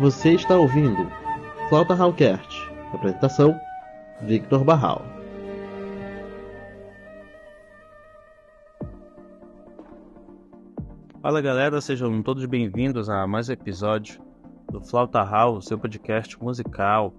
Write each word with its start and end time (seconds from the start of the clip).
Você 0.00 0.32
está 0.32 0.56
ouvindo 0.56 1.12
Flauta 1.68 1.92
Hallcast. 1.92 2.72
Apresentação: 2.94 3.60
Victor 4.22 4.64
Barral. 4.64 5.04
Fala 11.20 11.42
galera, 11.42 11.82
sejam 11.82 12.22
todos 12.22 12.46
bem-vindos 12.46 13.10
a 13.10 13.26
mais 13.26 13.50
um 13.50 13.52
episódio 13.52 14.22
do 14.72 14.80
Flauta 14.80 15.22
Hall, 15.22 15.60
seu 15.60 15.78
podcast 15.78 16.42
musical. 16.42 17.12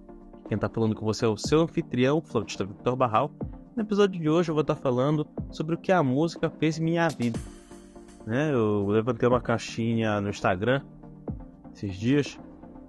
Quem 0.48 0.56
está 0.56 0.68
falando 0.68 0.96
com 0.96 1.06
você 1.06 1.24
é 1.24 1.28
o 1.28 1.36
seu 1.36 1.60
anfitrião, 1.60 2.18
o 2.18 2.20
flautista 2.20 2.64
Victor 2.64 2.96
Barral. 2.96 3.30
No 3.76 3.82
episódio 3.84 4.20
de 4.20 4.28
hoje 4.28 4.50
eu 4.50 4.56
vou 4.56 4.62
estar 4.62 4.74
tá 4.74 4.80
falando 4.80 5.24
sobre 5.52 5.76
o 5.76 5.78
que 5.78 5.92
a 5.92 6.02
música 6.02 6.50
fez 6.50 6.80
em 6.80 6.82
minha 6.82 7.08
vida. 7.08 7.38
Né? 8.26 8.52
Eu 8.52 8.88
levantei 8.88 9.28
uma 9.28 9.40
caixinha 9.40 10.20
no 10.20 10.30
Instagram 10.30 10.82
esses 11.72 11.94
dias 11.94 12.40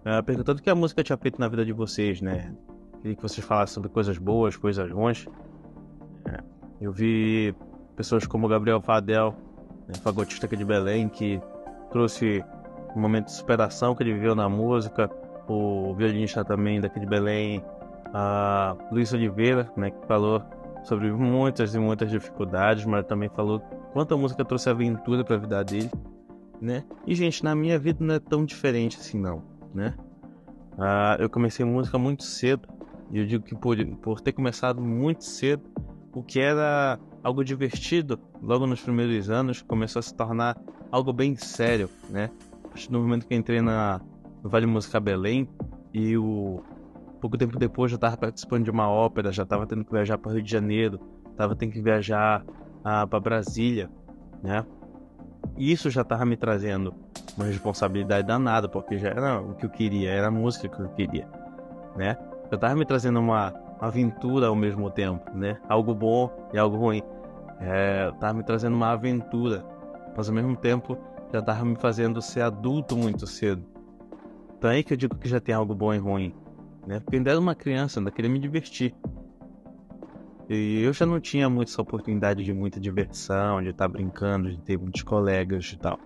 Uh, 0.04 0.22
perguntando 0.22 0.60
o 0.60 0.62
que 0.62 0.70
a 0.70 0.76
música 0.76 1.02
tinha 1.02 1.18
feito 1.18 1.40
na 1.40 1.48
vida 1.48 1.64
de 1.64 1.72
vocês, 1.72 2.20
né? 2.20 2.54
Queria 3.02 3.16
que 3.16 3.22
vocês 3.22 3.46
falassem 3.46 3.74
sobre 3.74 3.90
coisas 3.90 4.18
boas, 4.18 4.58
coisas 4.58 4.92
ruins. 4.92 5.26
É, 6.26 6.44
eu 6.82 6.92
vi 6.92 7.56
pessoas 7.96 8.28
como 8.28 8.50
Gabriel 8.50 8.82
Fadel, 8.82 9.34
né, 9.88 9.94
fagotista 10.04 10.46
aqui 10.46 10.58
de 10.58 10.66
Belém, 10.66 11.08
que 11.08 11.42
trouxe 11.90 12.44
um 12.94 13.00
momento 13.00 13.28
de 13.28 13.32
superação 13.32 13.96
que 13.96 14.04
ele 14.04 14.14
viveu 14.14 14.36
na 14.36 14.50
música. 14.50 15.10
O 15.48 15.94
violinista 15.96 16.44
também 16.44 16.82
daqui 16.82 17.00
de 17.00 17.06
Belém, 17.06 17.64
a 18.14 18.76
Luiz 18.92 19.14
Oliveira, 19.14 19.72
né, 19.78 19.90
que 19.90 20.06
falou 20.06 20.42
sobre 20.84 21.12
muitas 21.14 21.76
e 21.76 21.80
muitas 21.80 22.12
dificuldades, 22.12 22.84
mas 22.84 23.06
também 23.06 23.30
falou 23.30 23.62
quanto 23.94 24.14
a 24.14 24.18
música 24.18 24.44
trouxe 24.44 24.70
aventura 24.70 25.24
para 25.24 25.38
a 25.38 25.40
vida 25.40 25.64
dele, 25.64 25.90
né? 26.62 26.84
E 27.08 27.16
gente, 27.16 27.42
na 27.42 27.56
minha 27.56 27.80
vida 27.80 28.04
não 28.04 28.16
é 28.16 28.20
tão 28.20 28.44
diferente 28.44 28.98
assim 28.98 29.18
não 29.18 29.53
né? 29.74 29.96
Ah, 30.78 31.18
eu 31.20 31.30
comecei 31.30 31.66
música 31.66 31.98
muito 31.98 32.24
cedo. 32.24 32.68
E 33.12 33.20
eu 33.20 33.26
digo 33.26 33.44
que 33.44 33.56
por, 33.56 33.78
por 33.98 34.22
ter 34.22 34.32
começado 34.32 34.82
muito 34.82 35.24
cedo, 35.24 35.64
o 36.14 36.24
que 36.24 36.40
era 36.40 37.00
algo 37.24 37.44
divertido, 37.44 38.20
logo 38.42 38.66
nos 38.66 38.82
primeiros 38.82 39.30
anos, 39.30 39.62
começou 39.62 40.00
a 40.00 40.04
se 40.04 40.14
tornar 40.16 40.58
algo 40.92 41.14
bem 41.14 41.36
sério, 41.36 41.90
né? 42.10 42.30
A 42.64 42.68
partir 42.70 42.92
momento 42.92 43.28
que 43.28 43.36
entrei 43.36 43.62
na, 43.62 44.02
no 44.44 44.50
Vale 44.50 44.66
Música 44.66 45.00
Belém 45.00 45.48
e 45.94 46.18
o 46.18 46.62
pouco 47.22 47.38
tempo 47.38 47.58
depois 47.58 47.92
já 47.92 47.96
estava 47.96 48.18
participando 48.18 48.64
de 48.64 48.72
uma 48.72 48.90
ópera, 48.90 49.32
já 49.32 49.44
estava 49.44 49.66
tendo 49.66 49.86
que 49.86 49.92
viajar 49.92 50.18
para 50.18 50.34
Rio 50.34 50.42
de 50.42 50.52
Janeiro, 50.52 51.00
estava 51.32 51.56
tendo 51.56 51.72
que 51.72 51.82
viajar 51.82 52.44
ah, 52.84 53.08
para 53.08 53.20
Brasília, 53.20 53.90
né? 54.42 54.66
E 55.58 55.72
isso 55.72 55.90
já 55.90 56.02
estava 56.02 56.26
me 56.26 56.36
trazendo 56.36 56.94
uma 57.36 57.46
responsabilidade 57.46 58.28
danada, 58.28 58.70
porque 58.70 58.98
já 58.98 59.10
era 59.10 59.42
o 59.42 59.56
que 59.56 59.66
eu 59.66 59.70
queria, 59.70 60.12
era 60.12 60.28
a 60.28 60.32
música 60.32 60.70
que 60.70 60.80
eu 60.80 60.90
queria, 60.90 61.28
né? 61.96 62.18
Eu 62.52 62.58
tava 62.58 62.76
me 62.76 62.86
trazendo 62.86 63.20
uma 63.20 63.54
aventura 63.80 64.48
ao 64.48 64.56
mesmo 64.56 64.90
tempo, 64.90 65.36
né? 65.36 65.60
Algo 65.68 65.94
bom 65.94 66.30
e 66.54 66.58
algo 66.58 66.78
ruim. 66.78 67.02
É, 67.60 68.12
tava 68.20 68.34
me 68.34 68.44
trazendo 68.44 68.76
uma 68.76 68.92
aventura, 68.92 69.66
mas 70.16 70.30
ao 70.30 70.36
mesmo 70.36 70.56
tempo 70.56 70.98
já 71.32 71.42
tava 71.42 71.66
me 71.66 71.76
fazendo 71.76 72.22
ser 72.22 72.42
adulto 72.42 72.96
muito 72.96 73.26
cedo. 73.26 73.64
Então 74.58 74.70
é 74.70 74.76
aí 74.76 74.84
que 74.84 74.94
eu 74.94 74.98
digo 74.98 75.18
que 75.18 75.28
já 75.28 75.40
tem 75.40 75.56
algo 75.56 75.74
bom 75.74 75.94
e 75.94 75.98
ruim, 75.98 76.34
né? 76.86 77.00
Porque 77.00 77.18
ainda 77.18 77.32
era 77.32 77.40
uma 77.40 77.56
criança, 77.56 78.00
ainda 78.00 78.12
queria 78.12 78.30
me 78.30 78.40
divertir. 78.40 78.96
E 80.50 80.84
eu 80.84 80.94
já 80.94 81.06
não 81.06 81.20
tinha 81.20 81.50
muito 81.50 81.70
essa 81.70 81.82
oportunidade 81.82 82.44
de 82.44 82.54
muita 82.54 82.80
diversão, 82.80 83.62
de 83.62 83.70
estar 83.70 83.88
brincando, 83.88 84.52
de 84.52 84.62
ter 84.62 84.78
muitos 84.78 85.02
colegas 85.02 85.72
e 85.74 85.78
tal. 85.78 86.00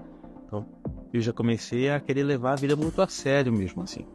Então, 0.46 0.66
eu 1.14 1.22
já 1.22 1.34
comecei 1.34 1.90
a 1.90 2.00
querer 2.00 2.24
levar 2.24 2.54
a 2.54 2.56
vida 2.56 2.76
muito 2.76 3.02
a 3.02 3.08
sério 3.08 3.52
mesmo, 3.52 3.84
assim. 3.84 4.06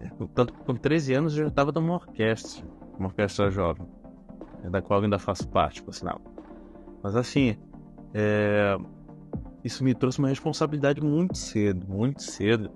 É, 0.00 0.08
tanto 0.34 0.52
que 0.52 0.64
com 0.64 0.74
13 0.74 1.14
anos 1.14 1.36
eu 1.36 1.44
já 1.44 1.48
estava 1.48 1.72
numa 1.72 1.94
orquestra, 1.94 2.64
uma 2.98 3.08
orquestra 3.08 3.50
jovem, 3.50 3.86
é, 4.64 4.70
da 4.70 4.82
qual 4.82 5.00
eu 5.00 5.04
ainda 5.04 5.18
faço 5.18 5.48
parte, 5.48 5.82
por 5.82 5.94
sinal. 5.94 6.20
Mas 7.02 7.14
assim, 7.14 7.56
é... 8.12 8.76
isso 9.64 9.84
me 9.84 9.94
trouxe 9.94 10.18
uma 10.18 10.28
responsabilidade 10.28 11.00
muito 11.00 11.36
cedo, 11.36 11.86
muito 11.88 12.22
cedo. 12.22 12.70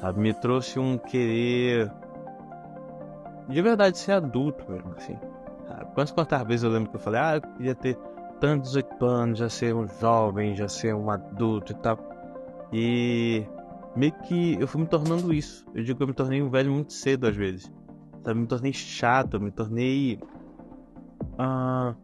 Sabe? 0.00 0.20
Me 0.20 0.32
trouxe 0.32 0.78
um 0.78 0.96
querer 0.96 1.90
de 3.48 3.62
verdade 3.62 3.98
ser 3.98 4.12
adulto 4.12 4.70
mesmo, 4.70 4.92
assim. 4.96 5.18
Quantas 5.94 6.10
quantas 6.12 6.46
vezes 6.46 6.64
eu 6.64 6.70
lembro 6.70 6.90
que 6.90 6.96
eu 6.96 7.00
falei, 7.00 7.20
ah, 7.20 7.36
eu 7.36 7.42
queria 7.42 7.74
ter 7.74 7.98
tantos 8.40 8.72
18 8.72 9.04
anos, 9.04 9.38
já 9.38 9.48
ser 9.48 9.74
um 9.74 9.86
jovem, 10.00 10.56
já 10.56 10.68
ser 10.68 10.94
um 10.94 11.10
adulto 11.10 11.72
e 11.72 11.74
tal. 11.76 11.98
E 12.72 13.46
meio 13.96 14.12
que 14.22 14.56
eu 14.60 14.66
fui 14.66 14.80
me 14.80 14.86
tornando 14.86 15.32
isso. 15.32 15.66
Eu 15.74 15.82
digo 15.82 15.96
que 15.96 16.02
eu 16.02 16.08
me 16.08 16.14
tornei 16.14 16.42
um 16.42 16.50
velho 16.50 16.72
muito 16.72 16.92
cedo 16.92 17.26
às 17.26 17.36
vezes. 17.36 17.72
Sabe? 18.24 18.40
Me 18.40 18.46
tornei 18.46 18.72
chato, 18.72 19.40
me 19.40 19.50
tornei. 19.50 20.18
Uh, 21.34 21.94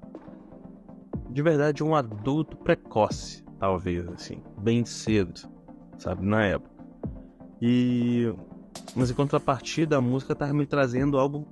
de 1.30 1.42
verdade, 1.42 1.82
um 1.82 1.94
adulto 1.94 2.56
precoce, 2.56 3.44
talvez, 3.58 4.06
assim. 4.08 4.42
Bem 4.58 4.84
cedo, 4.84 5.48
sabe? 5.98 6.24
Na 6.24 6.44
época. 6.44 6.70
E. 7.60 8.32
Mas 8.96 9.10
em 9.10 9.14
contrapartida, 9.14 9.96
a 9.96 10.00
música 10.00 10.34
tava 10.34 10.52
me 10.52 10.66
trazendo 10.66 11.18
algo 11.18 11.46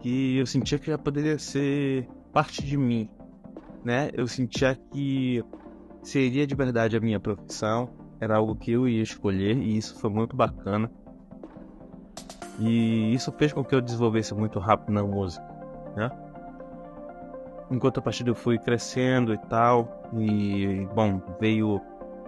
que 0.00 0.36
eu 0.36 0.46
sentia 0.46 0.78
que 0.78 0.86
já 0.86 0.98
poderia 0.98 1.38
ser 1.38 2.08
parte 2.32 2.64
de 2.64 2.76
mim, 2.76 3.08
né? 3.84 4.10
Eu 4.12 4.26
sentia 4.26 4.74
que 4.74 5.44
seria 6.02 6.46
de 6.46 6.54
verdade 6.54 6.96
a 6.96 7.00
minha 7.00 7.20
profissão, 7.20 7.88
era 8.20 8.36
algo 8.36 8.54
que 8.54 8.72
eu 8.72 8.88
ia 8.88 9.02
escolher 9.02 9.56
e 9.56 9.76
isso 9.76 9.98
foi 9.98 10.10
muito 10.10 10.36
bacana. 10.36 10.90
E 12.58 13.12
isso 13.14 13.32
fez 13.32 13.52
com 13.52 13.64
que 13.64 13.74
eu 13.74 13.80
desenvolvesse 13.80 14.34
muito 14.34 14.58
rápido 14.58 14.92
na 14.92 15.02
música, 15.02 15.44
né? 15.96 16.10
Enquanto 17.70 17.98
a 17.98 18.02
partir 18.02 18.26
eu 18.28 18.34
fui 18.34 18.58
crescendo 18.58 19.32
e 19.32 19.38
tal, 19.38 20.10
e 20.16 20.86
bom, 20.94 21.20
veio 21.40 21.80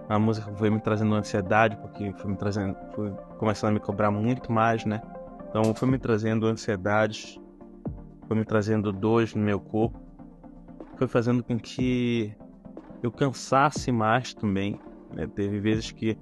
a 0.09 0.19
música 0.19 0.51
foi 0.53 0.69
me 0.69 0.79
trazendo 0.79 1.15
ansiedade, 1.15 1.77
porque 1.77 2.11
foi 2.13 2.31
me 2.31 2.37
trazendo, 2.37 2.75
foi 2.93 3.11
começando 3.37 3.71
a 3.71 3.73
me 3.73 3.79
cobrar 3.79 4.11
muito 4.11 4.51
mais, 4.51 4.83
né? 4.85 5.01
Então 5.49 5.73
foi 5.73 5.87
me 5.87 5.97
trazendo 5.97 6.47
ansiedades, 6.47 7.39
foi 8.27 8.35
me 8.35 8.43
trazendo 8.43 8.91
dores 8.91 9.33
no 9.33 9.41
meu 9.41 9.59
corpo 9.59 10.04
foi 10.97 11.07
fazendo 11.07 11.43
com 11.43 11.57
que 11.57 12.33
eu 13.01 13.11
cansasse 13.11 13.91
mais 13.91 14.33
também. 14.33 14.79
Né? 15.13 15.27
Teve 15.27 15.59
vezes 15.59 15.91
que 15.91 16.17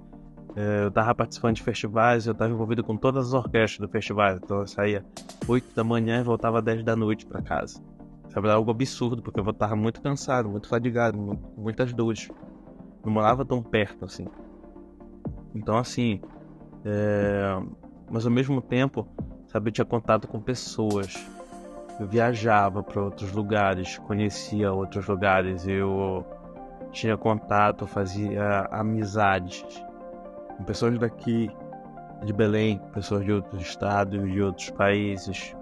é, 0.56 0.84
eu 0.84 0.88
estava 0.88 1.14
participando 1.14 1.56
de 1.56 1.62
festivais, 1.62 2.26
eu 2.26 2.32
estava 2.32 2.52
envolvido 2.52 2.84
com 2.84 2.96
todas 2.96 3.28
as 3.28 3.32
orquestras 3.34 3.86
do 3.86 3.90
festival, 3.90 4.36
então 4.36 4.60
eu 4.60 4.66
saía 4.66 5.04
8 5.48 5.74
da 5.74 5.82
manhã 5.82 6.20
e 6.20 6.22
voltava 6.22 6.62
10 6.62 6.84
da 6.84 6.94
noite 6.94 7.26
para 7.26 7.42
casa. 7.42 7.82
Sabe, 8.28 8.48
era 8.48 8.56
algo 8.56 8.70
absurdo, 8.70 9.22
porque 9.22 9.38
eu 9.38 9.50
estava 9.50 9.76
muito 9.76 10.00
cansado, 10.00 10.48
muito 10.48 10.68
fadigado, 10.68 11.18
muitas 11.56 11.92
dores. 11.92 12.28
Não 13.04 13.12
morava 13.12 13.44
tão 13.44 13.62
perto 13.62 14.04
assim. 14.04 14.26
Então, 15.54 15.76
assim, 15.76 16.20
é... 16.84 17.60
mas 18.10 18.26
ao 18.26 18.32
mesmo 18.32 18.60
tempo, 18.60 19.06
sabe, 19.46 19.68
eu 19.68 19.72
tinha 19.72 19.84
contato 19.84 20.26
com 20.26 20.40
pessoas 20.40 21.14
eu 21.98 22.06
viajava 22.06 22.82
para 22.82 23.02
outros 23.02 23.32
lugares, 23.32 23.98
conhecia 23.98 24.72
outros 24.72 25.06
lugares, 25.06 25.66
eu 25.66 26.24
tinha 26.90 27.16
contato, 27.16 27.86
fazia 27.86 28.68
amizades 28.70 29.64
com 30.56 30.64
pessoas 30.64 30.98
daqui 30.98 31.50
de 32.24 32.32
Belém, 32.32 32.80
pessoas 32.92 33.24
de 33.24 33.32
outros 33.32 33.62
estados, 33.62 34.30
de 34.30 34.42
outros 34.42 34.70
países. 34.70 35.54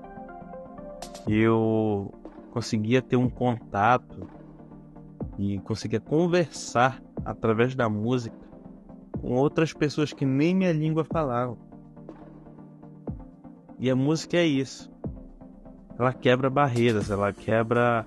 Eu 1.28 2.12
conseguia 2.50 3.02
ter 3.02 3.16
um 3.16 3.28
contato 3.28 4.28
e 5.38 5.58
conseguia 5.60 6.00
conversar 6.00 7.02
através 7.24 7.74
da 7.74 7.88
música 7.88 8.36
com 9.20 9.34
outras 9.34 9.72
pessoas 9.72 10.12
que 10.12 10.24
nem 10.24 10.54
minha 10.54 10.72
língua 10.72 11.04
falavam. 11.04 11.58
E 13.78 13.90
a 13.90 13.96
música 13.96 14.36
é 14.36 14.44
isso 14.44 14.91
ela 15.98 16.12
quebra 16.12 16.50
barreiras, 16.50 17.10
ela 17.10 17.32
quebra. 17.32 18.06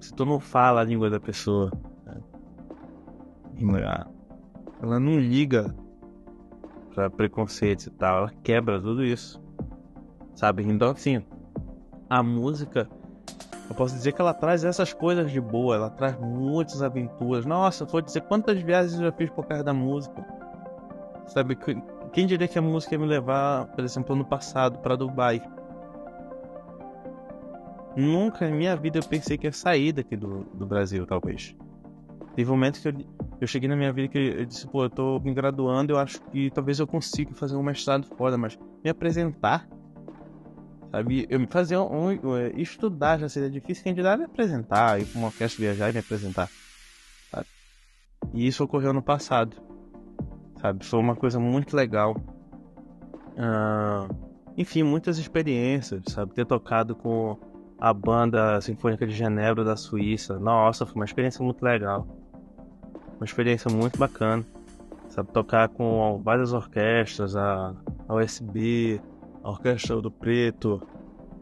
Se 0.00 0.14
tu 0.14 0.24
não 0.24 0.40
fala 0.40 0.80
a 0.80 0.84
língua 0.84 1.10
da 1.10 1.20
pessoa, 1.20 1.70
né? 2.06 2.20
ela 4.82 4.98
não 4.98 5.18
liga 5.18 5.74
pra 6.94 7.10
preconceitos 7.10 7.86
e 7.86 7.90
tal, 7.90 8.18
ela 8.18 8.32
quebra 8.42 8.80
tudo 8.80 9.04
isso, 9.04 9.40
sabe? 10.34 10.62
Então, 10.62 10.90
assim, 10.90 11.22
a 12.08 12.22
música, 12.22 12.88
eu 13.68 13.74
posso 13.74 13.94
dizer 13.94 14.12
que 14.12 14.20
ela 14.20 14.32
traz 14.32 14.64
essas 14.64 14.92
coisas 14.92 15.30
de 15.30 15.40
boa, 15.40 15.76
ela 15.76 15.90
traz 15.90 16.18
muitas 16.18 16.82
aventuras. 16.82 17.44
Nossa, 17.44 17.84
vou 17.84 18.00
dizer 18.00 18.22
quantas 18.22 18.60
viagens 18.60 18.94
eu 18.94 19.06
já 19.06 19.12
fiz 19.12 19.30
por 19.30 19.46
causa 19.46 19.62
da 19.62 19.74
música, 19.74 20.24
sabe? 21.26 21.56
Quem 22.12 22.26
diria 22.26 22.48
que 22.48 22.58
a 22.58 22.62
música 22.62 22.94
ia 22.94 22.98
me 22.98 23.06
levar, 23.06 23.66
por 23.66 23.84
exemplo, 23.84 24.14
ano 24.14 24.24
passado 24.24 24.78
para 24.78 24.96
Dubai? 24.96 25.42
Nunca 27.96 28.48
em 28.48 28.52
minha 28.52 28.76
vida 28.76 28.98
eu 28.98 29.02
pensei 29.02 29.36
que 29.36 29.46
ia 29.46 29.52
sair 29.52 29.92
daqui 29.92 30.16
do, 30.16 30.44
do 30.54 30.66
Brasil, 30.66 31.06
talvez. 31.06 31.56
Teve 32.36 32.48
um 32.50 32.54
momento 32.54 32.80
que 32.80 32.88
eu, 32.88 32.94
eu 33.40 33.46
cheguei 33.46 33.68
na 33.68 33.76
minha 33.76 33.92
vida 33.92 34.08
que 34.08 34.18
eu 34.18 34.46
disse, 34.46 34.66
pô, 34.66 34.84
eu 34.84 34.90
tô 34.90 35.18
me 35.18 35.34
graduando, 35.34 35.92
eu 35.92 35.98
acho 35.98 36.20
que 36.30 36.50
talvez 36.50 36.78
eu 36.78 36.86
consiga 36.86 37.34
fazer 37.34 37.56
um 37.56 37.62
mestrado 37.62 38.06
fora, 38.16 38.38
mas 38.38 38.58
me 38.84 38.90
apresentar, 38.90 39.68
sabe? 40.90 41.26
Eu 41.28 41.40
me 41.40 41.46
fazer 41.46 41.76
um, 41.76 42.10
um, 42.10 42.36
é, 42.36 42.52
estudar 42.56 43.18
já 43.18 43.28
seria 43.28 43.50
difícil, 43.50 43.92
dirá 43.92 44.16
me 44.16 44.24
apresentar, 44.24 45.00
ir 45.00 45.06
pra 45.06 45.18
uma 45.18 45.28
orquestra 45.28 45.64
viajar 45.64 45.90
e 45.90 45.92
me 45.92 45.98
apresentar, 45.98 46.48
sabe? 47.30 47.46
E 48.32 48.46
isso 48.46 48.62
ocorreu 48.62 48.92
no 48.92 49.02
passado, 49.02 49.56
sabe? 50.60 50.84
Foi 50.84 51.00
uma 51.00 51.16
coisa 51.16 51.40
muito 51.40 51.74
legal. 51.76 52.16
Uh, 53.36 54.30
enfim, 54.56 54.84
muitas 54.84 55.18
experiências, 55.18 56.02
sabe? 56.08 56.34
Ter 56.34 56.46
tocado 56.46 56.94
com 56.94 57.49
a 57.80 57.94
banda 57.94 58.60
Sinfônica 58.60 59.06
de 59.06 59.14
Genebra 59.14 59.64
da 59.64 59.74
Suíça. 59.74 60.38
Nossa, 60.38 60.84
foi 60.84 60.96
uma 60.96 61.04
experiência 61.04 61.42
muito 61.42 61.62
legal. 61.62 62.06
Uma 63.16 63.24
experiência 63.24 63.70
muito 63.70 63.98
bacana. 63.98 64.44
Sabe, 65.08 65.30
tocar 65.32 65.68
com 65.68 66.20
várias 66.22 66.52
orquestras, 66.52 67.34
a, 67.34 67.74
a 68.06 68.14
USB, 68.14 69.00
a 69.42 69.50
Orquestra 69.50 70.00
do 70.00 70.10
Preto, 70.10 70.80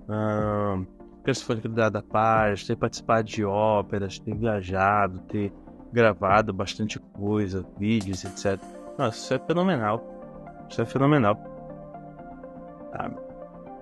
a 0.08 0.78
Orquestra 1.18 1.34
Sinfônica 1.34 1.68
da, 1.68 1.90
da 1.90 2.02
Paz, 2.02 2.64
ter 2.64 2.76
participado 2.76 3.28
de 3.28 3.44
óperas, 3.44 4.18
ter 4.18 4.34
viajado, 4.34 5.18
ter 5.22 5.52
gravado 5.92 6.52
bastante 6.54 6.98
coisa, 6.98 7.66
vídeos, 7.78 8.24
etc. 8.24 8.58
Nossa, 8.96 9.18
isso 9.18 9.34
é 9.34 9.38
fenomenal. 9.38 10.02
Isso 10.70 10.80
é 10.80 10.86
fenomenal. 10.86 11.36
Ah, 12.94 13.10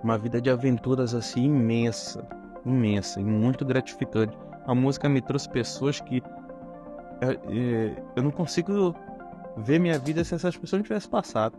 uma 0.03 0.17
vida 0.17 0.41
de 0.41 0.49
aventuras 0.49 1.13
assim 1.13 1.45
imensa 1.45 2.27
imensa 2.65 3.19
e 3.19 3.23
muito 3.23 3.65
gratificante. 3.65 4.37
A 4.65 4.75
música 4.75 5.07
me 5.07 5.21
trouxe 5.21 5.49
pessoas 5.49 5.99
que 5.99 6.21
é, 7.21 7.31
é, 7.31 8.03
eu 8.15 8.23
não 8.23 8.31
consigo 8.31 8.95
ver 9.57 9.79
minha 9.79 9.97
vida 9.97 10.23
se 10.23 10.35
essas 10.35 10.55
pessoas 10.55 10.79
não 10.79 10.83
tivessem 10.83 11.09
passado 11.09 11.57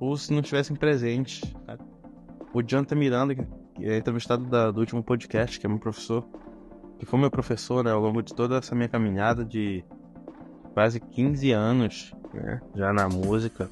ou 0.00 0.16
se 0.16 0.32
não 0.32 0.42
tivessem 0.42 0.76
presentes. 0.76 1.42
O 2.52 2.62
Jonathan 2.62 2.96
Miranda, 2.96 3.34
que 3.34 3.44
é 3.80 3.98
entrevistado 3.98 4.44
da, 4.46 4.70
do 4.70 4.80
último 4.80 5.02
podcast, 5.02 5.60
que 5.60 5.66
é 5.66 5.68
meu 5.68 5.78
professor, 5.78 6.24
que 6.98 7.04
foi 7.04 7.18
meu 7.18 7.30
professor 7.30 7.84
né, 7.84 7.90
ao 7.90 8.00
longo 8.00 8.22
de 8.22 8.34
toda 8.34 8.56
essa 8.56 8.74
minha 8.74 8.88
caminhada 8.88 9.44
de 9.44 9.84
quase 10.72 10.98
15 10.98 11.52
anos 11.52 12.14
né, 12.32 12.60
já 12.74 12.92
na 12.92 13.08
música. 13.08 13.68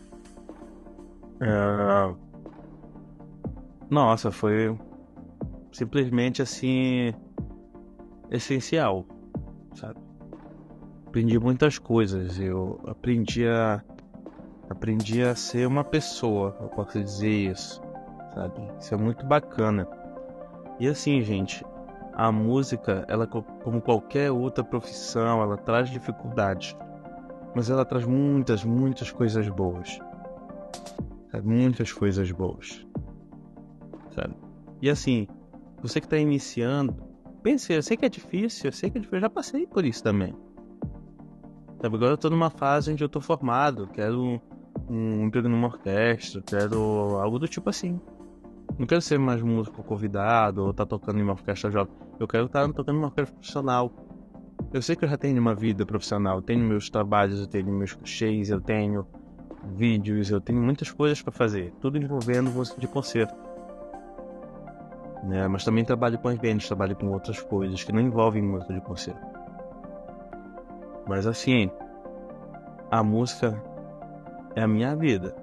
É... 1.40 2.14
Nossa, 3.88 4.30
foi 4.30 4.76
simplesmente 5.72 6.42
assim 6.42 7.12
essencial, 8.30 9.06
sabe? 9.74 9.98
Aprendi 11.06 11.38
muitas 11.38 11.78
coisas, 11.78 12.38
eu 12.38 12.80
aprendi 12.86 13.46
a 13.46 13.82
aprendi 14.68 15.22
a 15.22 15.34
ser 15.34 15.66
uma 15.66 15.84
pessoa, 15.84 16.56
eu 16.60 16.68
posso 16.68 17.00
dizer 17.02 17.50
isso, 17.52 17.80
sabe? 18.34 18.60
Isso 18.78 18.94
é 18.94 18.96
muito 18.96 19.24
bacana. 19.24 19.88
E 20.78 20.88
assim, 20.88 21.22
gente, 21.22 21.64
a 22.12 22.32
música, 22.32 23.04
ela 23.08 23.26
como 23.26 23.80
qualquer 23.80 24.30
outra 24.30 24.64
profissão, 24.64 25.42
ela 25.42 25.56
traz 25.56 25.88
dificuldades, 25.90 26.76
mas 27.54 27.70
ela 27.70 27.84
traz 27.84 28.04
muitas, 28.04 28.64
muitas 28.64 29.10
coisas 29.10 29.48
boas. 29.48 29.98
Sabe? 31.30 31.46
Muitas 31.46 31.92
coisas 31.92 32.30
boas. 32.32 32.86
Sabe? 34.14 34.34
E 34.80 34.90
assim, 34.90 35.26
você 35.82 36.00
que 36.00 36.06
está 36.06 36.18
iniciando, 36.18 36.94
pense, 37.42 37.72
eu 37.72 37.82
sei 37.82 37.96
que 37.96 38.04
é 38.04 38.08
difícil, 38.08 38.68
eu 38.68 38.72
sei 38.72 38.90
que 38.90 38.98
é 38.98 39.00
difícil, 39.00 39.18
eu 39.18 39.22
já 39.22 39.30
passei 39.30 39.66
por 39.66 39.84
isso 39.84 40.02
também. 40.02 40.34
Sabe, 41.80 41.94
agora 41.94 42.12
eu 42.12 42.18
tô 42.18 42.30
numa 42.30 42.50
fase 42.50 42.90
onde 42.90 43.04
eu 43.04 43.08
tô 43.08 43.20
formado, 43.20 43.86
quero 43.88 44.40
um, 44.88 45.24
emprego 45.24 45.48
numa 45.48 45.68
orquestra, 45.68 46.42
quero 46.42 47.18
algo 47.20 47.38
do 47.38 47.46
tipo 47.46 47.68
assim. 47.68 48.00
Não 48.78 48.86
quero 48.86 49.00
ser 49.00 49.18
mais 49.18 49.42
músico 49.42 49.82
convidado 49.82 50.64
ou 50.64 50.70
estar 50.70 50.84
tá 50.84 50.90
tocando 50.90 51.20
em 51.20 51.22
uma 51.22 51.32
orquestra 51.34 51.70
jovem. 51.70 51.94
Eu 52.18 52.26
quero 52.26 52.46
estar 52.46 52.66
tá 52.66 52.72
tocando 52.72 52.96
em 52.96 52.98
uma 52.98 53.08
orquestra 53.08 53.34
profissional. 53.34 53.92
Eu 54.72 54.82
sei 54.82 54.96
que 54.96 55.04
eu 55.04 55.08
já 55.08 55.16
tenho 55.16 55.40
uma 55.40 55.54
vida 55.54 55.86
profissional, 55.86 56.38
eu 56.38 56.42
tenho 56.42 56.64
meus 56.64 56.90
trabalhos, 56.90 57.38
eu 57.38 57.46
tenho 57.46 57.70
meus 57.70 57.94
cachês, 57.94 58.50
eu 58.50 58.60
tenho 58.60 59.06
vídeos, 59.76 60.30
eu 60.30 60.40
tenho 60.40 60.60
muitas 60.60 60.90
coisas 60.90 61.20
para 61.22 61.32
fazer, 61.32 61.72
tudo 61.80 61.98
envolvendo 61.98 62.50
música 62.50 62.80
de 62.80 62.88
concerto 62.88 63.45
né? 65.26 65.48
Mas 65.48 65.64
também 65.64 65.84
trabalho 65.84 66.18
com 66.18 66.30
eventos, 66.30 66.66
trabalho 66.66 66.94
com 66.94 67.10
outras 67.10 67.40
coisas 67.40 67.82
que 67.82 67.92
não 67.92 68.00
envolvem 68.00 68.42
música 68.42 68.72
de 68.72 68.80
concerto. 68.80 69.20
Mas 71.06 71.26
assim, 71.26 71.70
a 72.90 73.02
música 73.02 73.60
é 74.54 74.62
a 74.62 74.68
minha 74.68 74.94
vida. 74.94 75.34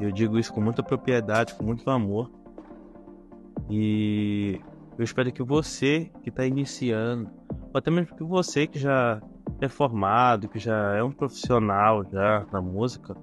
Eu 0.00 0.10
digo 0.10 0.38
isso 0.38 0.52
com 0.52 0.60
muita 0.60 0.82
propriedade, 0.82 1.54
com 1.54 1.64
muito 1.64 1.88
amor. 1.90 2.30
E 3.70 4.60
eu 4.98 5.04
espero 5.04 5.32
que 5.32 5.42
você 5.42 6.10
que 6.22 6.28
está 6.28 6.44
iniciando, 6.44 7.30
ou 7.72 7.78
até 7.78 7.90
mesmo 7.90 8.14
que 8.14 8.24
você 8.24 8.66
que 8.66 8.78
já 8.78 9.20
é 9.60 9.68
formado, 9.68 10.48
que 10.48 10.58
já 10.58 10.94
é 10.96 11.02
um 11.02 11.10
profissional 11.10 12.04
já 12.04 12.44
na 12.52 12.60
música, 12.60 13.16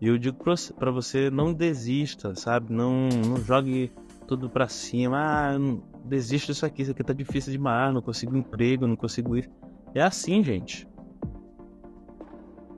eu 0.00 0.16
digo 0.16 0.38
para 0.78 0.90
você 0.90 1.28
não 1.30 1.52
desista, 1.52 2.34
sabe? 2.34 2.72
Não, 2.72 3.08
não 3.08 3.36
jogue 3.38 3.92
tudo 4.28 4.50
para 4.50 4.68
cima. 4.68 5.18
Ah, 5.18 5.58
desisto 6.04 6.52
disso 6.52 6.66
aqui, 6.66 6.82
isso 6.82 6.90
aqui 6.90 7.02
tá 7.02 7.14
difícil 7.14 7.50
demais, 7.50 7.92
não 7.92 8.02
consigo 8.02 8.36
emprego, 8.36 8.86
não 8.86 8.94
consigo 8.94 9.36
isso. 9.36 9.48
É 9.94 10.02
assim, 10.02 10.44
gente. 10.44 10.86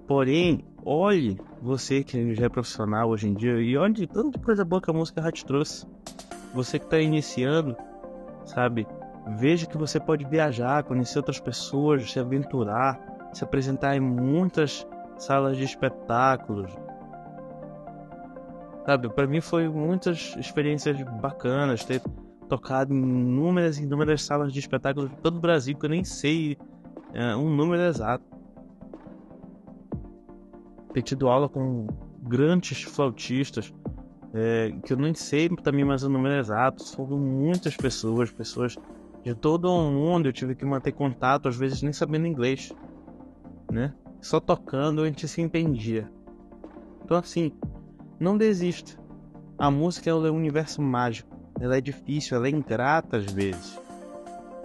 Porém, 0.06 0.64
olhe 0.84 1.38
você 1.60 2.02
que 2.02 2.34
já 2.34 2.46
é 2.46 2.48
profissional 2.48 3.10
hoje 3.10 3.28
em 3.28 3.34
dia 3.34 3.60
e 3.60 3.76
olhe 3.76 4.06
tanta 4.06 4.38
coisa 4.38 4.64
boa 4.64 4.80
que 4.80 4.90
a 4.90 4.94
música 4.94 5.20
já 5.20 5.30
te 5.30 5.44
trouxe. 5.44 5.86
Você 6.54 6.78
que 6.78 6.84
está 6.84 6.98
iniciando, 6.98 7.76
sabe? 8.44 8.86
Veja 9.36 9.66
que 9.66 9.76
você 9.76 10.00
pode 10.00 10.24
viajar, 10.24 10.82
conhecer 10.84 11.18
outras 11.18 11.38
pessoas, 11.38 12.10
se 12.10 12.18
aventurar, 12.18 13.28
se 13.32 13.44
apresentar 13.44 13.96
em 13.96 14.00
muitas 14.00 14.86
salas 15.18 15.56
de 15.56 15.64
espetáculos, 15.64 16.72
Sabe, 18.84 19.08
para 19.08 19.26
mim 19.26 19.40
foi 19.40 19.68
muitas 19.68 20.34
experiências 20.38 21.00
bacanas 21.20 21.84
ter 21.84 22.02
tocado 22.48 22.92
em 22.92 22.98
inúmeras 22.98 23.78
e 23.78 23.82
inúmeras 23.82 24.22
salas 24.22 24.52
de 24.52 24.58
espetáculos 24.58 25.10
de 25.10 25.16
todo 25.16 25.36
o 25.36 25.40
Brasil 25.40 25.76
que 25.76 25.86
eu 25.86 25.90
nem 25.90 26.02
sei 26.02 26.58
é, 27.12 27.36
um 27.36 27.54
número 27.54 27.82
exato. 27.82 28.24
Ter 30.92 31.02
tido 31.02 31.28
aula 31.28 31.48
com 31.48 31.86
grandes 32.22 32.82
flautistas 32.82 33.72
é, 34.32 34.72
que 34.84 34.92
eu 34.92 34.96
nem 34.96 35.14
sei 35.14 35.48
também 35.48 35.84
mais 35.84 36.02
o 36.02 36.08
número 36.08 36.34
exato. 36.34 36.84
Foram 36.94 37.18
muitas 37.18 37.76
pessoas, 37.76 38.30
pessoas 38.30 38.76
de 39.22 39.34
todo 39.34 39.66
o 39.66 39.90
mundo. 39.90 40.26
Eu 40.26 40.32
tive 40.32 40.54
que 40.54 40.64
manter 40.64 40.92
contato, 40.92 41.48
às 41.48 41.56
vezes 41.56 41.82
nem 41.82 41.92
sabendo 41.92 42.26
inglês, 42.26 42.72
né? 43.70 43.94
Só 44.20 44.38
tocando 44.40 45.02
a 45.02 45.06
gente 45.06 45.26
se 45.26 45.40
entendia. 45.40 46.10
Então 47.04 47.16
assim, 47.16 47.52
não 48.20 48.36
desista. 48.36 49.00
A 49.58 49.70
música 49.70 50.10
é 50.10 50.14
um 50.14 50.36
universo 50.36 50.82
mágico. 50.82 51.34
Ela 51.58 51.78
é 51.78 51.80
difícil, 51.80 52.36
ela 52.36 52.46
é 52.46 52.50
ingrata 52.50 53.16
às 53.16 53.32
vezes. 53.32 53.80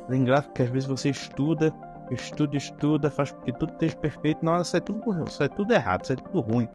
Ela 0.06 0.16
é 0.16 0.18
ingrata 0.18 0.48
porque 0.50 0.64
às 0.64 0.70
vezes 0.70 0.88
você 0.88 1.10
estuda, 1.10 1.74
estuda, 2.12 2.58
estuda, 2.58 3.10
faz 3.10 3.32
que 3.32 3.54
tudo 3.54 3.72
esteja 3.72 3.96
perfeito, 3.96 4.44
na 4.44 4.54
hora 4.54 4.64
sai 4.64 4.82
tudo, 4.82 5.02
sai 5.30 5.50
tudo 5.50 5.74
errado, 5.74 6.06
sai 6.06 6.18
tudo 6.18 6.42
ruim. 6.42 6.68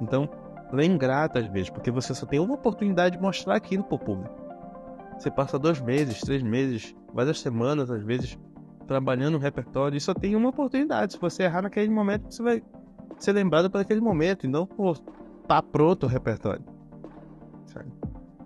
Então, 0.00 0.28
ela 0.70 0.82
é 0.82 0.84
ingrata 0.84 1.38
às 1.38 1.46
vezes, 1.46 1.70
porque 1.70 1.90
você 1.90 2.14
só 2.14 2.26
tem 2.26 2.38
uma 2.38 2.54
oportunidade 2.54 3.16
de 3.16 3.22
mostrar 3.22 3.56
aquilo 3.56 3.84
pro 3.84 3.98
público. 3.98 4.34
Você 5.18 5.30
passa 5.30 5.58
dois 5.58 5.80
meses, 5.80 6.20
três 6.20 6.42
meses, 6.42 6.94
várias 7.12 7.40
semanas, 7.40 7.90
às 7.90 8.02
vezes, 8.02 8.38
trabalhando 8.86 9.34
no 9.34 9.38
repertório 9.38 9.96
e 9.96 10.00
só 10.00 10.12
tem 10.12 10.36
uma 10.36 10.50
oportunidade. 10.50 11.14
Se 11.14 11.18
você 11.18 11.44
errar 11.44 11.62
naquele 11.62 11.90
momento, 11.90 12.30
você 12.30 12.42
vai 12.42 12.62
ser 13.18 13.32
lembrado 13.32 13.70
para 13.70 13.80
aquele 13.80 14.00
momento 14.00 14.46
e 14.46 14.48
não 14.48 14.66
por 14.66 14.98
tá 15.46 15.62
pronto 15.62 16.04
o 16.04 16.08
repertório. 16.08 16.64
Sabe? 17.66 17.90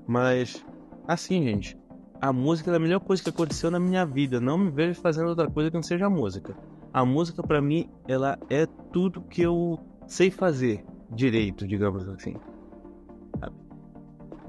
Mas, 0.07 0.65
assim, 1.07 1.43
gente, 1.43 1.79
a 2.21 2.33
música 2.33 2.71
é 2.71 2.77
a 2.77 2.79
melhor 2.79 3.01
coisa 3.01 3.23
que 3.23 3.31
aconteceu 3.31 3.71
na 3.71 3.81
minha 3.81 4.05
vida. 4.05 4.41
Não 4.41 4.59
me 4.59 4.71
vejo 4.71 5.01
fazendo 5.01 5.29
outra 5.29 5.51
coisa 5.51 5.71
que 5.71 5.77
não 5.77 5.83
seja 5.83 6.07
a 6.07 6.11
música. 6.11 6.57
A 6.93 7.05
música, 7.05 7.43
para 7.43 7.61
mim, 7.61 7.89
ela 8.07 8.39
é 8.49 8.67
tudo 8.93 9.23
que 9.23 9.43
eu 9.43 9.79
sei 10.07 10.31
fazer 10.31 10.85
direito, 11.11 11.67
digamos 11.67 12.09
assim. 12.09 12.37
Sabe? 13.39 13.55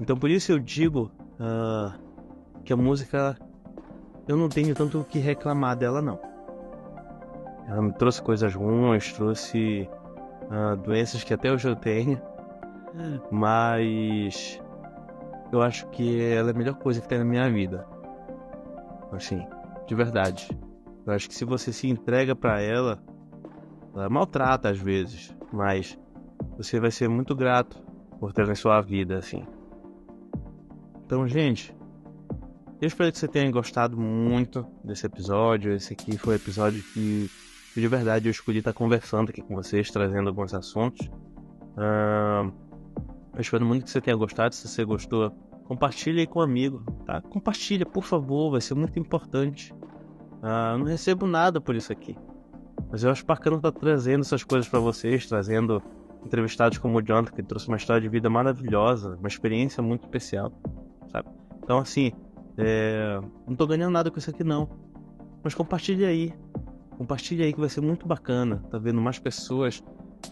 Então, 0.00 0.16
por 0.16 0.28
isso 0.28 0.52
eu 0.52 0.58
digo 0.58 1.10
uh, 1.38 1.98
que 2.64 2.72
a 2.72 2.76
música, 2.76 3.38
eu 4.28 4.36
não 4.36 4.48
tenho 4.48 4.74
tanto 4.74 5.00
o 5.00 5.04
que 5.04 5.18
reclamar 5.18 5.76
dela, 5.76 6.02
não. 6.02 6.18
Ela 7.68 7.80
me 7.80 7.92
trouxe 7.92 8.20
coisas 8.20 8.52
ruins, 8.54 9.12
trouxe 9.12 9.88
uh, 10.50 10.76
doenças 10.76 11.24
que 11.24 11.34
até 11.34 11.52
hoje 11.52 11.68
eu 11.68 11.76
tenho, 11.76 12.20
mas 13.30 14.60
eu 15.52 15.62
acho 15.62 15.86
que 15.90 16.20
ela 16.20 16.50
é 16.50 16.52
a 16.52 16.56
melhor 16.56 16.74
coisa 16.74 17.00
que 17.00 17.08
tem 17.08 17.18
na 17.18 17.24
minha 17.24 17.50
vida. 17.50 17.86
Assim, 19.12 19.46
de 19.86 19.94
verdade. 19.94 20.48
Eu 21.04 21.12
acho 21.12 21.28
que 21.28 21.34
se 21.34 21.44
você 21.44 21.72
se 21.72 21.88
entrega 21.88 22.34
para 22.34 22.60
ela, 22.60 23.02
ela 23.94 24.08
maltrata 24.08 24.70
às 24.70 24.78
vezes, 24.78 25.36
mas 25.52 25.98
você 26.56 26.80
vai 26.80 26.90
ser 26.90 27.08
muito 27.08 27.34
grato 27.34 27.82
por 28.18 28.32
ter 28.32 28.46
na 28.46 28.54
sua 28.54 28.80
vida, 28.80 29.18
assim. 29.18 29.44
Então, 31.04 31.26
gente, 31.28 31.74
eu 32.80 32.86
espero 32.86 33.12
que 33.12 33.18
você 33.18 33.28
tenha 33.28 33.50
gostado 33.50 33.96
muito 33.96 34.66
desse 34.82 35.06
episódio. 35.06 35.72
Esse 35.72 35.92
aqui 35.92 36.16
foi 36.16 36.34
o 36.34 36.36
episódio 36.36 36.82
que, 36.82 37.30
de 37.80 37.88
verdade, 37.88 38.28
eu 38.28 38.30
escolhi 38.30 38.58
estar 38.58 38.72
conversando 38.72 39.30
aqui 39.30 39.40
com 39.42 39.54
vocês, 39.54 39.90
trazendo 39.90 40.28
alguns 40.28 40.52
assuntos. 40.52 41.06
Uh, 41.76 42.52
eu 43.34 43.40
espero 43.40 43.64
muito 43.64 43.84
que 43.84 43.90
você 43.90 44.00
tenha 44.00 44.16
gostado. 44.16 44.54
Se 44.54 44.68
você 44.68 44.84
gostou, 44.84 45.30
compartilhe 45.64 46.20
aí 46.20 46.26
com 46.26 46.40
um 46.40 46.42
amigo, 46.42 46.84
tá? 47.06 47.22
Compartilha, 47.22 47.86
por 47.86 48.04
favor, 48.04 48.50
vai 48.50 48.60
ser 48.60 48.74
muito 48.74 48.98
importante. 48.98 49.72
Uh, 50.42 50.78
não 50.78 50.84
recebo 50.84 51.26
nada 51.26 51.60
por 51.60 51.74
isso 51.74 51.92
aqui. 51.92 52.16
Mas 52.90 53.04
eu 53.04 53.10
acho 53.10 53.24
bacana 53.24 53.56
estar 53.56 53.72
trazendo 53.72 54.20
essas 54.20 54.44
coisas 54.44 54.68
para 54.68 54.80
vocês, 54.80 55.26
trazendo 55.26 55.82
entrevistados 56.24 56.78
como 56.78 56.98
o 56.98 57.02
Jonathan, 57.02 57.34
que 57.34 57.42
trouxe 57.42 57.68
uma 57.68 57.76
história 57.76 58.02
de 58.02 58.08
vida 58.08 58.28
maravilhosa, 58.28 59.16
uma 59.16 59.28
experiência 59.28 59.82
muito 59.82 60.02
especial, 60.02 60.52
sabe? 61.10 61.28
Então, 61.62 61.78
assim, 61.78 62.12
é... 62.58 63.18
não 63.46 63.56
tô 63.56 63.66
ganhando 63.66 63.92
nada 63.92 64.10
com 64.10 64.18
isso 64.18 64.30
aqui, 64.30 64.44
não. 64.44 64.68
Mas 65.42 65.54
compartilhe 65.54 66.04
aí. 66.04 66.34
Compartilhe 67.02 67.42
aí 67.42 67.52
que 67.52 67.58
vai 67.58 67.68
ser 67.68 67.80
muito 67.80 68.06
bacana. 68.06 68.62
Tá 68.70 68.78
vendo 68.78 69.00
mais 69.00 69.18
pessoas 69.18 69.82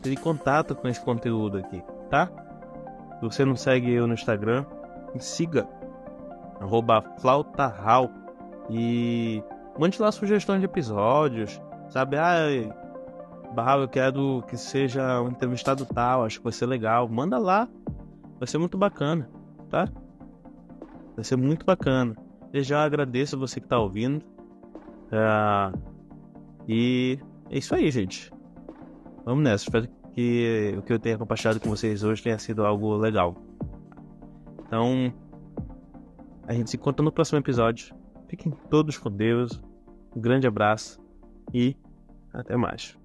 terem 0.00 0.16
contato 0.16 0.72
com 0.76 0.86
esse 0.86 1.04
conteúdo 1.04 1.58
aqui, 1.58 1.82
tá? 2.08 2.30
Se 3.18 3.22
você 3.22 3.44
não 3.44 3.56
segue 3.56 3.90
eu 3.90 4.06
no 4.06 4.14
Instagram, 4.14 4.64
me 5.12 5.20
siga. 5.20 5.68
Arroba 6.60 7.02
flautahal. 7.18 8.08
E 8.70 9.42
mande 9.76 10.00
lá 10.00 10.12
sugestões 10.12 10.60
de 10.60 10.66
episódios. 10.66 11.60
Sabe? 11.88 12.16
Ah, 12.16 12.46
Barral, 13.52 13.80
eu 13.80 13.88
quero 13.88 14.44
que 14.46 14.56
seja 14.56 15.20
um 15.22 15.30
entrevistado 15.30 15.84
tal, 15.86 16.24
acho 16.24 16.38
que 16.38 16.44
vai 16.44 16.52
ser 16.52 16.66
legal. 16.66 17.08
Manda 17.08 17.36
lá. 17.36 17.68
Vai 18.38 18.46
ser 18.46 18.58
muito 18.58 18.78
bacana, 18.78 19.28
tá? 19.68 19.88
Vai 21.16 21.24
ser 21.24 21.34
muito 21.34 21.66
bacana. 21.66 22.14
Eu 22.52 22.62
já 22.62 22.84
agradeço 22.84 23.36
você 23.36 23.60
que 23.60 23.66
tá 23.66 23.76
ouvindo. 23.76 24.24
É... 25.10 25.89
E 26.68 27.18
é 27.50 27.58
isso 27.58 27.74
aí, 27.74 27.90
gente. 27.90 28.32
Vamos 29.24 29.44
nessa. 29.44 29.64
Espero 29.64 29.88
que 30.12 30.74
o 30.76 30.82
que 30.82 30.92
eu 30.92 30.98
tenha 30.98 31.18
compartilhado 31.18 31.60
com 31.60 31.70
vocês 31.70 32.02
hoje 32.02 32.22
tenha 32.22 32.38
sido 32.38 32.64
algo 32.64 32.96
legal. 32.96 33.36
Então, 34.66 35.12
a 36.46 36.52
gente 36.52 36.70
se 36.70 36.76
encontra 36.76 37.04
no 37.04 37.12
próximo 37.12 37.38
episódio. 37.38 37.94
Fiquem 38.28 38.52
todos 38.68 38.98
com 38.98 39.10
Deus. 39.10 39.60
Um 40.14 40.20
grande 40.20 40.46
abraço 40.46 41.00
e 41.52 41.76
até 42.32 42.56
mais. 42.56 42.99